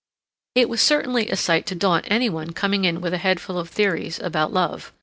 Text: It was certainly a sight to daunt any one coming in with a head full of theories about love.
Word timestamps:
It 0.55 0.67
was 0.67 0.81
certainly 0.81 1.29
a 1.29 1.35
sight 1.35 1.67
to 1.67 1.75
daunt 1.75 2.05
any 2.07 2.27
one 2.27 2.53
coming 2.53 2.85
in 2.85 3.01
with 3.01 3.13
a 3.13 3.19
head 3.19 3.39
full 3.39 3.59
of 3.59 3.69
theories 3.69 4.17
about 4.17 4.51
love. 4.51 4.91